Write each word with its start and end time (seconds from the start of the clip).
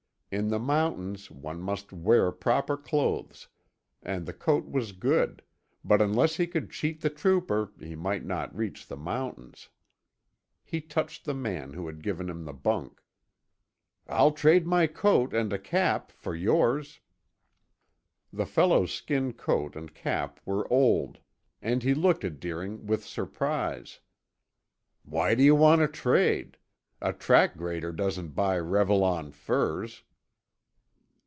In 0.33 0.47
the 0.47 0.59
mountains 0.59 1.29
one 1.29 1.61
must 1.61 1.91
wear 1.91 2.31
proper 2.31 2.77
clothes 2.77 3.49
and 4.01 4.25
the 4.25 4.31
coat 4.31 4.63
was 4.65 4.93
good, 4.93 5.41
but 5.83 6.01
unless 6.01 6.37
he 6.37 6.47
could 6.47 6.71
cheat 6.71 7.01
the 7.01 7.09
trooper 7.09 7.73
he 7.81 7.97
might 7.97 8.23
not 8.23 8.55
reach 8.55 8.87
the 8.87 8.95
mountains. 8.95 9.67
He 10.63 10.79
touched 10.79 11.25
the 11.25 11.33
man 11.33 11.73
who 11.73 11.85
had 11.85 12.01
given 12.01 12.29
him 12.29 12.45
the 12.45 12.53
bunk. 12.53 13.01
"I'll 14.07 14.31
trade 14.31 14.65
my 14.65 14.87
coat 14.87 15.33
and 15.33 15.51
cap 15.65 16.13
for 16.13 16.33
yours." 16.33 17.01
The 18.31 18.45
fellow's 18.45 18.93
skin 18.93 19.33
coat 19.33 19.75
and 19.75 19.93
cap 19.93 20.39
were 20.45 20.65
old, 20.71 21.17
and 21.61 21.83
he 21.83 21.93
looked 21.93 22.23
at 22.23 22.39
Deering 22.39 22.85
with 22.87 23.03
surprise. 23.05 23.99
"Why 25.03 25.35
do 25.35 25.43
you 25.43 25.55
want 25.55 25.81
to 25.81 25.89
trade? 25.89 26.55
A 27.01 27.11
track 27.11 27.57
grader 27.57 27.91
doesn't 27.91 28.29
buy 28.29 28.55
Revillon 28.57 29.33
furs." 29.33 30.03